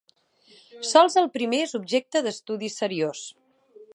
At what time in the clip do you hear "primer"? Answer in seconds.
1.35-1.59